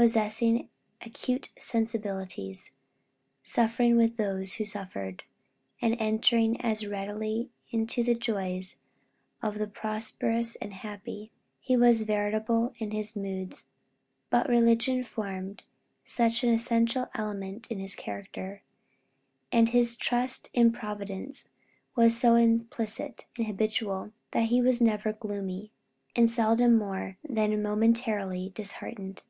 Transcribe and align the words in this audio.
Possessing 0.00 0.68
acute 1.04 1.50
sensibilities, 1.58 2.70
suffering 3.42 3.96
with 3.96 4.16
those 4.16 4.52
who 4.52 4.64
suffered 4.64 5.24
and 5.82 5.96
entering 5.98 6.60
as 6.60 6.86
readily 6.86 7.50
into 7.72 8.04
the 8.04 8.14
joys 8.14 8.76
of 9.42 9.58
the 9.58 9.66
prosperous 9.66 10.54
and 10.54 10.72
happy, 10.72 11.32
he 11.58 11.76
was 11.76 12.02
variable 12.02 12.72
in 12.78 12.92
his 12.92 13.16
moods; 13.16 13.66
but 14.30 14.48
religion 14.48 15.02
formed 15.02 15.64
such 16.04 16.44
an 16.44 16.50
essential 16.54 17.08
element 17.16 17.66
in 17.68 17.80
his 17.80 17.96
character, 17.96 18.62
and 19.50 19.70
his 19.70 19.96
trust 19.96 20.48
in 20.54 20.70
Providence 20.70 21.48
was 21.96 22.16
so 22.16 22.36
implicit 22.36 23.26
and 23.36 23.48
habitual, 23.48 24.12
that 24.30 24.44
he 24.46 24.62
was 24.62 24.80
never 24.80 25.12
gloomy, 25.12 25.72
and 26.14 26.30
seldom 26.30 26.78
more 26.78 27.18
than 27.28 27.60
momentarily 27.60 28.52
disheartened. 28.54 29.24